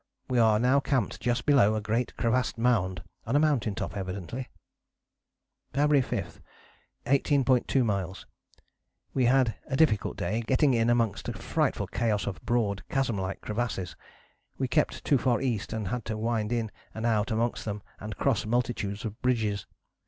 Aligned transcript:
We 0.29 0.39
are 0.39 0.57
now 0.57 0.79
camped 0.79 1.19
just 1.21 1.45
below 1.45 1.75
a 1.75 1.79
great 1.79 2.17
crevassed 2.17 2.57
mound, 2.57 3.03
on 3.27 3.35
a 3.35 3.39
mountain 3.39 3.75
top 3.75 3.95
evidently." 3.95 4.49
"February 5.73 6.01
5. 6.01 6.41
18.2 7.05 7.85
miles. 7.85 8.25
We 9.13 9.25
had 9.25 9.57
a 9.67 9.75
difficult 9.75 10.17
day, 10.17 10.41
getting 10.41 10.73
in 10.73 10.89
amongst 10.89 11.29
a 11.29 11.33
frightful 11.33 11.85
chaos 11.85 12.25
of 12.25 12.41
broad 12.43 12.81
chasm 12.89 13.19
like 13.19 13.41
crevasses. 13.41 13.95
We 14.57 14.67
kept 14.67 15.05
too 15.05 15.19
far 15.19 15.39
east 15.39 15.71
and 15.71 15.89
had 15.89 16.03
to 16.05 16.17
wind 16.17 16.51
in 16.51 16.71
and 16.95 17.05
out 17.05 17.29
amongst 17.29 17.65
them 17.65 17.83
and 17.99 18.17
cross 18.17 18.43
multitudes 18.43 19.05
of 19.05 19.21
bridges. 19.21 19.67